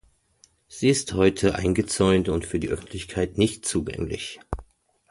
[0.67, 4.39] Sie ist heute eingezäunt und für die Öffentlichkeit nicht zugänglich.